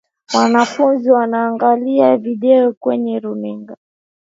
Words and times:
Mwanafunzi 0.33 1.09
anaangali 1.15 2.17
video 2.17 2.73
kwenye 2.73 3.19
runinga. 3.19 3.77